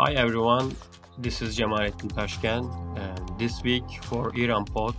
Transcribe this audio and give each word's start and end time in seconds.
Hi 0.00 0.12
everyone, 0.12 0.76
this 1.18 1.42
is 1.42 1.58
Jamalettin 1.58 2.12
Tashken, 2.12 2.62
and 2.96 3.36
this 3.36 3.64
week 3.64 3.82
for 4.04 4.30
Iran 4.36 4.64
Pod, 4.64 4.94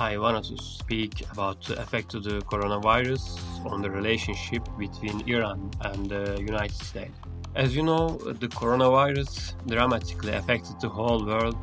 I 0.00 0.18
wanted 0.18 0.56
to 0.56 0.60
speak 0.60 1.24
about 1.30 1.62
the 1.62 1.80
effect 1.80 2.14
of 2.14 2.24
the 2.24 2.40
coronavirus 2.40 3.38
on 3.64 3.80
the 3.80 3.88
relationship 3.88 4.68
between 4.76 5.20
Iran 5.28 5.70
and 5.82 6.10
the 6.10 6.36
United 6.40 6.74
States. 6.74 7.16
As 7.54 7.76
you 7.76 7.84
know, 7.84 8.18
the 8.18 8.48
coronavirus 8.48 9.54
dramatically 9.68 10.32
affected 10.32 10.80
the 10.80 10.88
whole 10.88 11.24
world, 11.24 11.56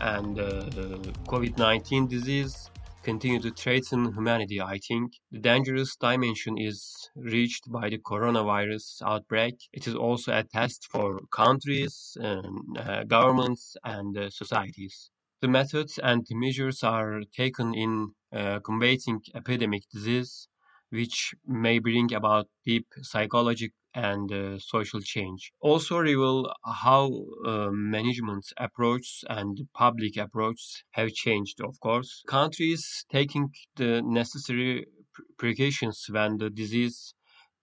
and 0.00 0.36
uh, 0.36 0.64
the 0.78 1.12
COVID 1.28 1.58
19 1.58 2.08
disease 2.08 2.70
continue 3.02 3.40
to 3.40 3.50
threaten 3.50 4.12
humanity, 4.12 4.60
I 4.60 4.78
think. 4.78 5.12
The 5.30 5.38
dangerous 5.40 5.96
dimension 5.96 6.58
is 6.58 7.10
reached 7.16 7.70
by 7.70 7.88
the 7.90 7.98
coronavirus 7.98 9.02
outbreak. 9.02 9.56
It 9.72 9.86
is 9.86 9.94
also 9.94 10.32
a 10.36 10.44
test 10.44 10.86
for 10.90 11.20
countries, 11.32 12.16
and, 12.20 12.78
uh, 12.78 13.04
governments, 13.04 13.76
and 13.84 14.16
uh, 14.18 14.30
societies. 14.30 15.10
The 15.40 15.48
methods 15.48 15.98
and 15.98 16.26
measures 16.30 16.82
are 16.82 17.22
taken 17.34 17.74
in 17.74 18.14
uh, 18.32 18.60
combating 18.60 19.22
epidemic 19.34 19.84
disease, 19.90 20.48
which 20.90 21.34
may 21.46 21.78
bring 21.78 22.12
about 22.12 22.46
deep 22.64 22.86
psychological 23.02 23.74
and 23.94 24.32
uh, 24.32 24.58
social 24.58 25.00
change. 25.00 25.52
Also 25.60 25.98
reveal 25.98 26.52
how 26.64 27.10
uh, 27.44 27.68
management 27.72 28.44
approach 28.56 29.24
and 29.28 29.60
public 29.74 30.16
approach 30.16 30.84
have 30.92 31.12
changed, 31.12 31.60
of 31.60 31.78
course. 31.80 32.22
Countries 32.28 33.04
taking 33.10 33.50
the 33.76 34.02
necessary 34.02 34.86
precautions 35.38 36.06
when 36.08 36.38
the 36.38 36.50
disease 36.50 37.14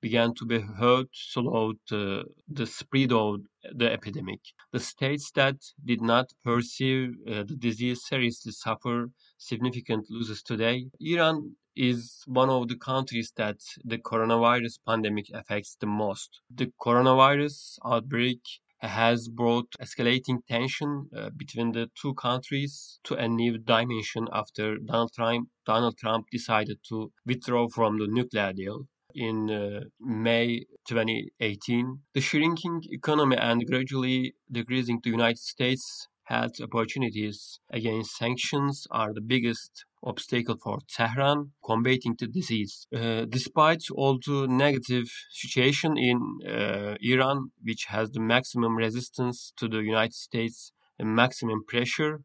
began 0.01 0.33
to 0.35 0.45
be 0.45 0.59
heard 0.59 1.07
slowed 1.11 1.79
uh, 1.91 2.23
the 2.47 2.65
spread 2.65 3.11
of 3.11 3.39
the 3.73 3.91
epidemic. 3.91 4.39
The 4.71 4.79
states 4.79 5.31
that 5.35 5.55
did 5.83 6.01
not 6.01 6.27
perceive 6.43 7.15
uh, 7.27 7.43
the 7.43 7.55
disease 7.57 8.01
seriously 8.05 8.51
suffer 8.51 9.09
significant 9.37 10.05
losses 10.09 10.43
today. 10.43 10.87
Iran 10.99 11.55
is 11.77 12.23
one 12.25 12.49
of 12.49 12.67
the 12.67 12.75
countries 12.75 13.31
that 13.37 13.57
the 13.85 13.97
coronavirus 13.97 14.79
pandemic 14.85 15.27
affects 15.33 15.77
the 15.79 15.87
most. 15.87 16.41
The 16.49 16.71
coronavirus 16.81 17.77
outbreak 17.85 18.41
has 18.79 19.27
brought 19.27 19.71
escalating 19.81 20.45
tension 20.47 21.09
uh, 21.15 21.29
between 21.35 21.71
the 21.71 21.89
two 21.99 22.13
countries 22.13 22.99
to 23.03 23.15
a 23.15 23.27
new 23.27 23.57
dimension 23.57 24.27
after 24.31 24.77
Donald 24.77 25.13
Trump, 25.13 25.49
Donald 25.65 25.97
Trump 25.97 26.27
decided 26.31 26.77
to 26.89 27.11
withdraw 27.25 27.67
from 27.69 27.97
the 27.97 28.07
nuclear 28.07 28.53
deal 28.53 28.87
in 29.15 29.49
uh, 29.49 29.81
May 29.99 30.65
2018. 30.87 31.99
The 32.13 32.21
shrinking 32.21 32.83
economy 32.89 33.37
and 33.37 33.65
gradually 33.65 34.35
decreasing 34.51 34.99
the 35.03 35.09
United 35.09 35.39
States 35.39 36.07
health 36.25 36.59
opportunities 36.61 37.59
against 37.71 38.17
sanctions 38.17 38.85
are 38.91 39.13
the 39.13 39.21
biggest 39.21 39.85
obstacle 40.03 40.57
for 40.63 40.79
Tehran 40.87 41.51
combating 41.65 42.15
the 42.19 42.27
disease. 42.27 42.87
Uh, 42.95 43.25
despite 43.25 43.83
all 43.91 44.19
the 44.25 44.47
negative 44.47 45.07
situation 45.31 45.97
in 45.97 46.17
uh, 46.47 46.95
Iran, 47.01 47.51
which 47.63 47.85
has 47.85 48.11
the 48.11 48.19
maximum 48.19 48.75
resistance 48.75 49.53
to 49.57 49.67
the 49.67 49.79
United 49.79 50.13
States 50.13 50.71
and 50.99 51.15
maximum 51.15 51.63
pressure, 51.67 52.21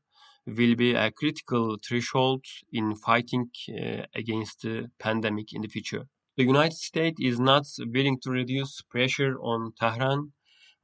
will 0.46 0.74
be 0.74 0.94
a 0.94 1.10
critical 1.10 1.76
threshold 1.86 2.44
in 2.72 2.94
fighting 2.96 3.50
uh, 3.68 4.04
against 4.14 4.62
the 4.62 4.90
pandemic 4.98 5.52
in 5.52 5.62
the 5.62 5.68
future. 5.68 6.04
The 6.36 6.44
United 6.44 6.76
States 6.76 7.18
is 7.20 7.38
not 7.38 7.64
willing 7.78 8.18
to 8.22 8.30
reduce 8.30 8.80
pressure 8.82 9.36
on 9.40 9.72
Tehran 9.78 10.32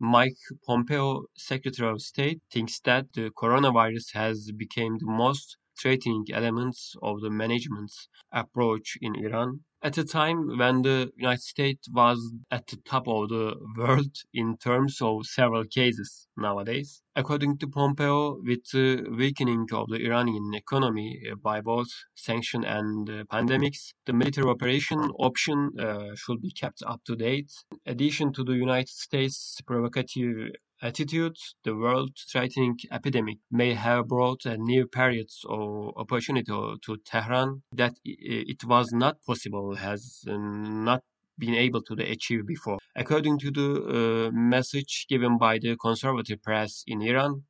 Mike 0.01 0.39
Pompeo, 0.65 1.25
Secretary 1.37 1.91
of 1.91 2.01
State, 2.01 2.41
thinks 2.53 2.79
that 2.81 3.13
the 3.15 3.31
coronavirus 3.31 4.13
has 4.13 4.53
become 4.53 4.97
the 4.99 5.07
most 5.07 5.57
threatening 5.81 6.25
elements 6.33 6.95
of 7.03 7.21
the 7.21 7.31
management's 7.31 8.09
approach 8.33 8.97
in 9.01 9.15
Iran 9.17 9.61
at 9.83 9.97
a 9.97 10.05
time 10.05 10.59
when 10.59 10.83
the 10.83 11.11
United 11.17 11.43
States 11.43 11.89
was 11.93 12.19
at 12.51 12.67
the 12.67 12.77
top 12.85 13.07
of 13.07 13.29
the 13.29 13.55
world 13.77 14.15
in 14.35 14.57
terms 14.57 14.99
of 15.01 15.25
several 15.25 15.65
cases 15.65 16.27
nowadays. 16.37 17.01
According 17.15 17.59
to 17.59 17.69
Pompeo, 17.69 18.41
with 18.43 18.65
the 18.73 19.07
weakening 19.17 19.67
of 19.73 19.89
the 19.89 20.05
Iranian 20.05 20.53
economy 20.55 21.21
by 21.43 21.61
both 21.61 21.89
sanctions 22.15 22.65
and 22.67 23.07
pandemics, 23.29 23.93
the 24.07 24.13
military 24.13 24.49
operation 24.49 24.99
option 25.19 25.71
uh, 25.79 26.15
should 26.15 26.41
be 26.41 26.51
kept 26.51 26.83
up 26.87 27.01
to 27.05 27.15
date. 27.15 27.51
In 27.85 27.93
addition 27.93 28.33
to 28.33 28.45
the 28.45 28.55
United 28.55 28.89
States' 28.89 29.61
provocative 29.67 30.53
attitude, 30.83 31.37
the 31.65 31.75
world-threatening 31.75 32.77
epidemic 32.91 33.39
may 33.51 33.75
have 33.75 34.09
brought 34.09 34.45
a 34.47 34.57
new 34.57 34.87
period 34.87 35.29
of 35.49 35.93
opportunity 35.97 36.45
to 36.47 36.97
Tehran 37.05 37.63
that 37.73 37.95
it 38.05 38.65
was 38.65 38.93
not 38.93 39.23
possible, 39.27 39.75
has 39.75 40.25
not 40.27 41.03
been 41.39 41.55
able 41.55 41.83
to 41.83 41.95
achieve 41.95 42.47
before. 42.47 42.79
According 42.97 43.39
to 43.39 43.51
the 43.51 44.29
uh, 44.29 44.31
message 44.33 45.07
given 45.09 45.39
by 45.39 45.59
the 45.59 45.77
conservative 45.77 46.43
press 46.43 46.83
in 46.87 47.03
Iran, 47.03 47.45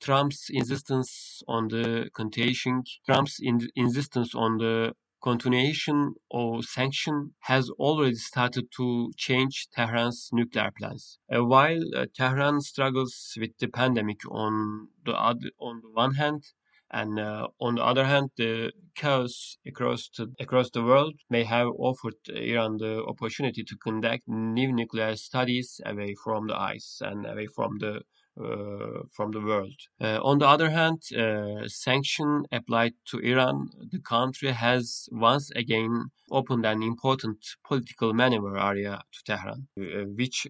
Trump's 0.00 0.50
insistence 0.50 1.42
on 1.46 1.68
the 1.68 2.10
continuation, 2.14 2.82
Trump's 3.06 3.38
in- 3.40 3.70
insistence 3.76 4.34
on 4.34 4.58
the 4.58 4.92
continuation 5.22 6.14
of 6.30 6.64
sanction 6.64 7.34
has 7.40 7.70
already 7.70 8.16
started 8.16 8.66
to 8.76 9.12
change 9.16 9.68
Tehran's 9.74 10.28
nuclear 10.32 10.70
plans. 10.76 11.18
Uh, 11.34 11.44
while 11.44 11.82
uh, 11.96 12.06
Tehran 12.14 12.60
struggles 12.60 13.34
with 13.38 13.56
the 13.58 13.68
pandemic 13.68 14.20
on 14.30 14.88
the 15.04 15.12
on 15.12 15.80
the 15.82 15.90
one 15.92 16.14
hand, 16.14 16.42
and 16.90 17.18
uh, 17.18 17.48
on 17.58 17.76
the 17.76 17.82
other 17.82 18.04
hand, 18.04 18.30
the 18.36 18.72
chaos 18.94 19.56
across 19.66 20.10
the, 20.16 20.30
across 20.38 20.70
the 20.70 20.82
world 20.82 21.14
may 21.30 21.44
have 21.44 21.68
offered 21.78 22.16
Iran 22.28 22.76
the 22.76 23.02
opportunity 23.04 23.64
to 23.64 23.76
conduct 23.76 24.24
new 24.28 24.70
nuclear 24.72 25.16
studies 25.16 25.80
away 25.86 26.14
from 26.22 26.48
the 26.48 26.60
ice 26.60 27.00
and 27.00 27.24
away 27.26 27.46
from 27.46 27.78
the 27.78 28.02
from 28.36 29.30
the 29.32 29.40
world. 29.40 29.74
Uh, 30.00 30.18
on 30.22 30.38
the 30.38 30.46
other 30.46 30.70
hand, 30.70 31.02
uh, 31.16 31.66
sanction 31.66 32.44
applied 32.50 32.94
to 33.06 33.18
Iran, 33.18 33.68
the 33.90 34.00
country 34.00 34.50
has 34.52 35.08
once 35.12 35.50
again 35.50 36.06
opened 36.30 36.64
an 36.64 36.82
important 36.82 37.38
political 37.66 38.14
maneuver 38.14 38.56
area 38.56 39.02
to 39.12 39.20
Tehran, 39.26 39.68
which 40.16 40.46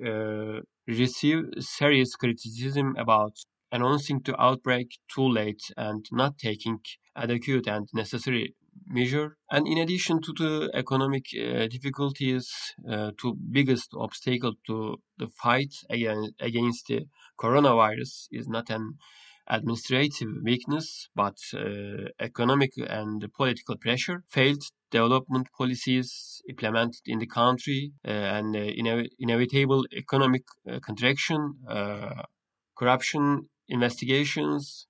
received 0.87 1.63
serious 1.63 2.15
criticism 2.15 2.95
about 2.97 3.35
announcing 3.73 4.21
the 4.25 4.41
outbreak 4.41 4.99
too 5.13 5.29
late 5.29 5.63
and 5.77 6.05
not 6.13 6.39
taking 6.39 6.79
adequate 7.17 7.67
and 7.67 7.89
necessary 7.95 8.55
measure. 8.87 9.37
And 9.51 9.67
in 9.67 9.79
addition 9.79 10.21
to 10.23 10.33
the 10.33 10.71
economic 10.75 11.27
uh, 11.35 11.67
difficulties, 11.67 12.51
uh, 12.89 13.13
biggest 13.51 13.91
obstacle 13.95 14.55
to 14.67 14.97
the 15.19 15.29
fight 15.43 15.73
against, 15.91 16.33
against 16.41 16.87
the 16.89 17.07
coronavirus 17.39 18.29
is 18.31 18.49
not 18.49 18.71
an 18.71 18.99
administrative 19.49 20.29
weakness, 20.45 21.09
but 21.15 21.37
uh, 21.55 22.09
economic 22.21 22.73
and 22.77 23.25
political 23.35 23.77
pressure, 23.77 24.25
failed 24.31 24.63
development 24.91 25.49
policies 25.57 26.43
implemented 26.49 27.01
in 27.07 27.19
the 27.19 27.27
country, 27.27 27.93
uh, 28.07 28.11
and 28.11 28.55
uh, 28.55 28.61
inev- 28.61 29.09
inevitable 29.19 29.85
economic 29.97 30.45
uh, 30.71 30.79
contraction, 30.81 31.55
corruption 32.77 33.49
investigations, 33.69 34.87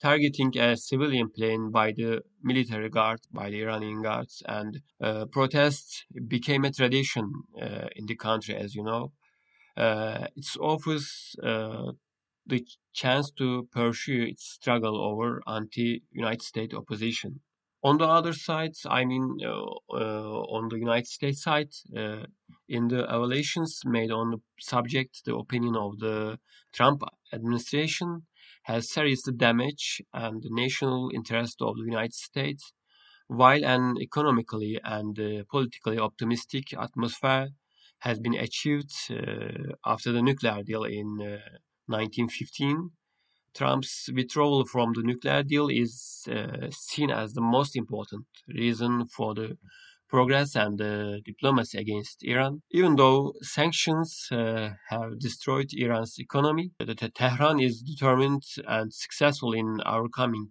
targeting 0.00 0.56
a 0.58 0.76
civilian 0.76 1.30
plane 1.30 1.70
by 1.70 1.92
the 1.92 2.22
military 2.42 2.88
guard, 2.90 3.20
by 3.32 3.50
the 3.50 3.62
Iranian 3.62 4.02
guards, 4.02 4.42
and 4.46 4.80
uh, 5.00 5.26
protests 5.26 6.04
became 6.28 6.64
a 6.64 6.72
tradition 6.72 7.30
uh, 7.60 7.88
in 7.96 8.06
the 8.06 8.16
country, 8.16 8.54
as 8.54 8.74
you 8.74 8.82
know. 8.82 9.12
Uh, 9.76 10.26
it 10.36 10.46
offers 10.60 11.36
uh, 11.42 11.92
the 12.46 12.66
chance 12.94 13.30
to 13.32 13.68
pursue 13.72 14.22
its 14.22 14.44
struggle 14.52 14.96
over 15.00 15.42
anti-United 15.46 16.42
States 16.42 16.74
opposition. 16.74 17.40
On 17.82 17.98
the 17.98 18.06
other 18.06 18.32
side, 18.32 18.72
I 18.86 19.04
mean, 19.04 19.38
uh, 19.44 19.62
uh, 19.90 20.40
on 20.56 20.68
the 20.68 20.78
United 20.78 21.06
States 21.06 21.42
side, 21.42 21.70
in 22.68 22.88
the 22.88 23.04
evaluations 23.04 23.80
made 23.84 24.10
on 24.10 24.30
the 24.30 24.38
subject, 24.60 25.24
the 25.24 25.36
opinion 25.36 25.76
of 25.76 25.98
the 25.98 26.38
Trump 26.72 27.02
administration 27.32 28.26
has 28.66 28.90
seriously 28.90 29.32
damaged 29.32 30.02
and 30.12 30.42
the 30.42 30.50
national 30.50 31.10
interest 31.14 31.56
of 31.62 31.76
the 31.76 31.84
United 31.84 32.14
States, 32.14 32.72
while 33.28 33.64
an 33.64 33.96
economically 34.00 34.80
and 34.82 35.18
uh, 35.20 35.44
politically 35.50 35.98
optimistic 35.98 36.74
atmosphere 36.74 37.50
has 38.00 38.18
been 38.18 38.34
achieved 38.34 38.92
uh, 39.10 39.72
after 39.84 40.10
the 40.12 40.22
nuclear 40.22 40.62
deal 40.64 40.84
in 40.84 41.08
uh, 41.20 41.58
1915. 41.86 42.90
Trump's 43.54 44.10
withdrawal 44.12 44.64
from 44.66 44.92
the 44.94 45.02
nuclear 45.02 45.42
deal 45.42 45.68
is 45.68 46.24
uh, 46.30 46.68
seen 46.70 47.10
as 47.10 47.32
the 47.32 47.40
most 47.40 47.76
important 47.76 48.26
reason 48.48 49.06
for 49.06 49.34
the 49.34 49.56
progress 50.08 50.56
and 50.56 50.80
uh, 50.80 51.20
diplomacy 51.24 51.78
against 51.78 52.22
Iran. 52.22 52.62
Even 52.70 52.96
though 52.96 53.34
sanctions 53.42 54.28
uh, 54.30 54.70
have 54.88 55.18
destroyed 55.18 55.70
Iran's 55.72 56.18
economy, 56.18 56.70
Tehran 57.14 57.60
is 57.60 57.82
determined 57.82 58.44
and 58.66 58.92
successful 58.92 59.52
in 59.52 59.80
overcoming 59.84 60.50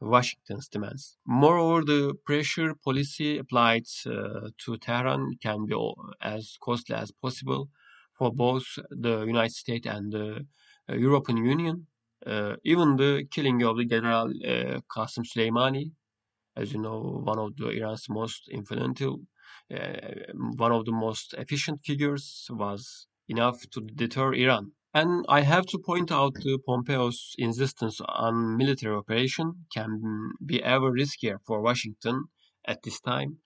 Washington's 0.00 0.68
demands. 0.68 1.16
Moreover, 1.26 1.84
the 1.84 2.14
pressure 2.24 2.74
policy 2.74 3.38
applied 3.38 3.86
uh, 4.06 4.50
to 4.64 4.76
Tehran 4.76 5.38
can 5.42 5.66
be 5.66 5.74
as 6.20 6.56
costly 6.62 6.96
as 6.96 7.10
possible 7.12 7.70
for 8.18 8.32
both 8.32 8.64
the 8.90 9.24
United 9.24 9.54
States 9.54 9.86
and 9.86 10.12
the 10.12 10.46
uh, 10.88 10.94
European 10.94 11.44
Union. 11.44 11.86
Uh, 12.24 12.56
even 12.64 12.96
the 12.96 13.24
killing 13.30 13.62
of 13.62 13.76
the 13.76 13.84
General 13.84 14.28
uh, 14.28 14.80
Qasem 14.94 15.24
Soleimani 15.24 15.92
as 16.56 16.72
you 16.72 16.80
know, 16.80 17.20
one 17.24 17.38
of 17.38 17.56
the 17.56 17.68
Iran's 17.68 18.06
most 18.08 18.48
influential, 18.50 19.20
uh, 19.74 19.96
one 20.56 20.72
of 20.72 20.84
the 20.84 20.92
most 20.92 21.34
efficient 21.34 21.80
figures 21.84 22.46
was 22.50 23.06
enough 23.28 23.58
to 23.72 23.80
deter 23.80 24.34
Iran. 24.34 24.72
And 24.94 25.26
I 25.28 25.42
have 25.42 25.66
to 25.66 25.78
point 25.78 26.10
out 26.10 26.34
the 26.40 26.58
Pompeo's 26.66 27.34
insistence 27.36 28.00
on 28.00 28.56
military 28.56 28.94
operation 28.96 29.66
can 29.74 30.30
be 30.44 30.62
ever 30.62 30.90
riskier 30.90 31.36
for 31.46 31.60
Washington 31.60 32.24
at 32.66 32.82
this 32.82 33.00
time. 33.00 33.38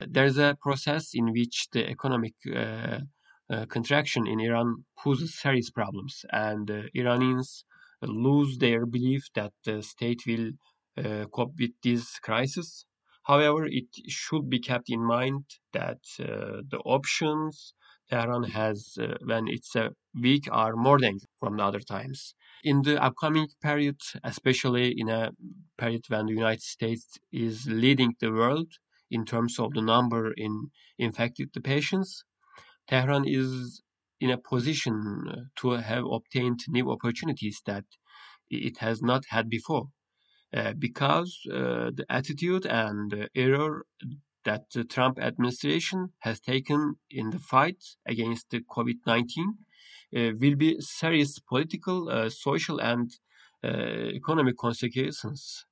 There's 0.00 0.36
a 0.36 0.56
process 0.60 1.10
in 1.14 1.32
which 1.32 1.68
the 1.72 1.88
economic 1.88 2.34
uh, 2.54 3.00
uh, 3.48 3.66
contraction 3.66 4.26
in 4.26 4.40
Iran 4.40 4.84
poses 4.98 5.38
serious 5.40 5.70
problems, 5.70 6.24
and 6.30 6.70
uh, 6.70 6.82
Iranians 6.94 7.64
lose 8.02 8.58
their 8.58 8.84
belief 8.84 9.22
that 9.34 9.52
the 9.64 9.82
state 9.82 10.22
will 10.26 10.50
uh, 10.96 11.26
cope 11.32 11.54
with 11.58 11.72
this 11.82 12.18
crisis. 12.20 12.86
However, 13.24 13.66
it 13.66 13.88
should 14.08 14.48
be 14.48 14.60
kept 14.60 14.88
in 14.88 15.02
mind 15.04 15.44
that 15.72 16.00
uh, 16.20 16.62
the 16.70 16.80
options 16.84 17.74
Tehran 18.08 18.44
has 18.44 18.96
uh, 19.00 19.16
when 19.24 19.48
it's 19.48 19.74
a 19.74 19.90
weak 20.14 20.48
are 20.52 20.76
more 20.76 20.98
dangerous 20.98 21.26
from 21.40 21.56
the 21.56 21.64
other 21.64 21.80
times. 21.80 22.34
In 22.62 22.82
the 22.82 23.02
upcoming 23.02 23.48
period, 23.60 24.00
especially 24.22 24.94
in 24.96 25.08
a 25.08 25.32
period 25.76 26.04
when 26.08 26.26
the 26.26 26.34
United 26.34 26.62
States 26.62 27.18
is 27.32 27.66
leading 27.66 28.14
the 28.20 28.30
world 28.30 28.72
in 29.10 29.24
terms 29.24 29.58
of 29.58 29.72
the 29.74 29.82
number 29.82 30.32
in 30.32 30.70
infected 30.98 31.50
patients, 31.64 32.24
Tehran 32.88 33.24
is 33.26 33.82
in 34.20 34.30
a 34.30 34.38
position 34.38 35.50
to 35.56 35.70
have 35.70 36.04
obtained 36.06 36.60
new 36.68 36.90
opportunities 36.90 37.60
that 37.66 37.84
it 38.48 38.78
has 38.78 39.02
not 39.02 39.24
had 39.30 39.50
before. 39.50 39.88
Uh, 40.54 40.72
because 40.78 41.40
uh, 41.52 41.90
the 41.92 42.06
attitude 42.08 42.66
and 42.66 43.10
the 43.10 43.28
error 43.34 43.84
that 44.44 44.62
the 44.72 44.84
Trump 44.84 45.18
administration 45.18 46.08
has 46.20 46.38
taken 46.38 46.94
in 47.10 47.30
the 47.30 47.38
fight 47.38 47.82
against 48.06 48.48
the 48.50 48.60
COVID-19 48.60 49.26
uh, 50.16 50.32
will 50.38 50.54
be 50.54 50.80
serious 50.80 51.40
political, 51.40 52.08
uh, 52.08 52.30
social, 52.30 52.78
and 52.78 53.10
uh, 53.64 54.12
economic 54.14 54.56
consequences 54.56 55.66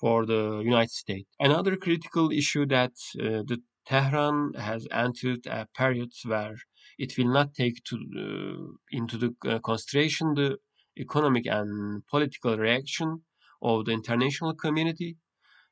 for 0.00 0.24
the 0.24 0.62
United 0.64 0.90
States. 0.90 1.28
Another 1.38 1.76
critical 1.76 2.32
issue 2.32 2.64
that 2.66 2.92
uh, 3.20 3.44
the 3.46 3.60
Tehran 3.86 4.54
has 4.54 4.88
entered 4.90 5.46
a 5.46 5.66
period 5.76 6.10
where 6.24 6.56
it 6.98 7.18
will 7.18 7.32
not 7.32 7.54
take 7.54 7.84
to, 7.84 8.78
into 8.90 9.18
the 9.18 9.60
consideration 9.62 10.34
the 10.34 10.56
economic 10.96 11.46
and 11.46 12.06
political 12.06 12.56
reaction 12.56 13.22
of 13.62 13.84
the 13.86 13.92
international 13.92 14.54
community 14.54 15.16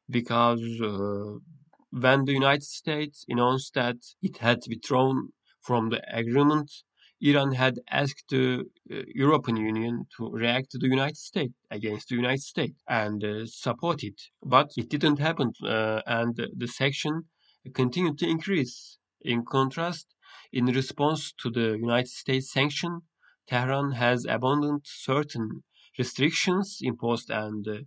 because 0.08 0.62
uh, 0.80 1.38
when 1.90 2.24
the 2.24 2.32
United 2.32 2.62
States 2.62 3.24
announced 3.28 3.74
that 3.74 3.96
it 4.22 4.38
had 4.38 4.60
withdrawn 4.68 5.32
from 5.62 5.90
the 5.90 6.00
agreement, 6.16 6.70
Iran 7.20 7.52
had 7.52 7.80
asked 7.90 8.24
the 8.28 8.66
uh, 8.90 9.02
European 9.14 9.56
Union 9.56 10.06
to 10.16 10.28
react 10.30 10.70
to 10.72 10.78
the 10.78 10.88
United 10.88 11.16
States 11.16 11.54
against 11.70 12.08
the 12.08 12.16
United 12.16 12.42
States 12.42 12.82
and 12.88 13.24
uh, 13.24 13.46
support 13.46 14.04
it. 14.04 14.20
But 14.42 14.72
it 14.76 14.90
didn't 14.90 15.18
happen, 15.18 15.52
uh, 15.64 16.02
and 16.06 16.36
the 16.36 16.68
section 16.68 17.24
continued 17.74 18.18
to 18.18 18.28
increase. 18.28 18.98
In 19.22 19.44
contrast, 19.44 20.14
in 20.52 20.66
response 20.66 21.32
to 21.40 21.50
the 21.50 21.76
United 21.78 22.08
States 22.08 22.52
sanction, 22.52 23.02
Tehran 23.48 23.92
has 23.92 24.24
abandoned 24.24 24.82
certain 24.84 25.64
restrictions 25.98 26.78
imposed 26.82 27.30
and 27.30 27.66
uh, 27.68 27.78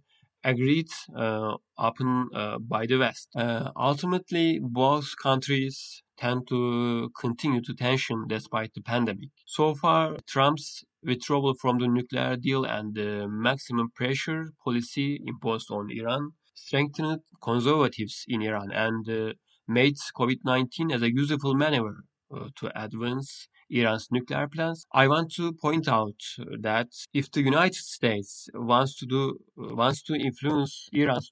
agreed 0.43 0.89
uh, 1.15 1.55
upon 1.77 2.29
uh, 2.33 2.57
by 2.59 2.85
the 2.85 2.97
West. 2.97 3.29
ultimately, 3.75 4.59
both 4.59 5.07
countries 5.21 6.01
tend 6.17 6.47
to 6.47 7.09
continue 7.19 7.61
to 7.61 7.73
tension 7.73 8.25
despite 8.27 8.73
the 8.73 8.81
pandemic. 8.81 9.29
So 9.45 9.75
far, 9.75 10.17
Trump's 10.27 10.83
withdrawal 11.03 11.53
from 11.55 11.79
the 11.79 11.87
nuclear 11.87 12.35
deal 12.35 12.65
and 12.65 12.93
the 12.93 13.27
maximum 13.29 13.89
pressure 13.95 14.51
policy 14.63 15.21
imposed 15.25 15.71
on 15.71 15.89
Iran 15.91 16.33
strengthened 16.53 17.21
conservatives 17.41 18.25
in 18.27 18.41
Iran 18.41 18.69
and 18.71 19.09
uh, 19.09 19.33
made 19.67 19.95
COVID 20.17 20.39
19 20.43 20.91
as 20.91 21.01
a 21.01 21.11
useful 21.11 21.55
maneuver 21.55 22.03
uh, 22.35 22.49
to 22.57 22.83
advance 22.83 23.47
Iran's 23.69 24.07
nuclear 24.11 24.47
plans. 24.47 24.85
I 24.93 25.07
want 25.07 25.31
to 25.35 25.53
point 25.53 25.87
out 25.87 26.19
that 26.61 26.87
if 27.13 27.31
the 27.31 27.41
United 27.41 27.75
States 27.75 28.49
wants 28.53 28.97
to 28.99 29.05
do 29.05 29.39
wants 29.55 30.01
to 30.03 30.15
influence 30.15 30.89
Iran's 30.91 31.31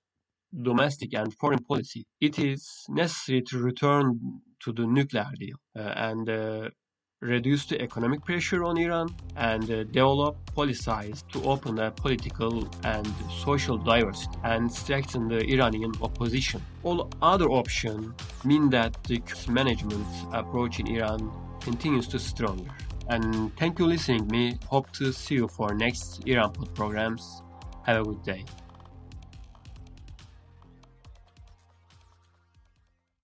domestic 0.61 1.13
and 1.13 1.33
foreign 1.35 1.63
policy, 1.63 2.05
it 2.21 2.39
is 2.39 2.85
necessary 2.89 3.41
to 3.49 3.57
return 3.59 4.41
to 4.63 4.71
the 4.71 4.85
nuclear 4.85 5.29
deal 5.37 5.57
uh, 5.75 5.93
and 5.95 6.29
uh, 6.29 6.69
reduce 7.21 7.65
the 7.65 7.81
economic 7.81 8.23
pressure 8.23 8.63
on 8.63 8.77
Iran 8.77 9.09
and 9.35 9.63
uh, 9.71 9.83
develop 9.85 10.37
policies 10.53 11.23
to 11.31 11.43
open 11.43 11.79
a 11.79 11.89
political 11.89 12.69
and 12.83 13.07
social 13.43 13.77
diversity 13.77 14.37
and 14.43 14.71
strengthen 14.71 15.27
the 15.27 15.43
Iranian 15.51 15.93
opposition. 16.01 16.61
All 16.83 17.09
other 17.21 17.49
options 17.49 18.13
mean 18.43 18.69
that 18.69 19.03
the 19.05 19.21
management 19.49 20.07
approach 20.31 20.79
in 20.79 20.87
Iran 20.87 21.31
continues 21.67 22.07
to 22.07 22.17
stronger. 22.17 22.71
And 23.09 23.51
thank 23.57 23.77
you 23.79 23.85
listening 23.87 24.25
me. 24.27 24.57
Hope 24.67 24.89
to 24.93 25.11
see 25.11 25.35
you 25.35 25.49
for 25.49 25.73
next 25.73 26.21
Iran 26.25 26.53
Pod 26.53 26.73
programs. 26.73 27.41
Have 27.85 28.01
a 28.01 28.03
good 28.03 28.23
day. 28.23 28.45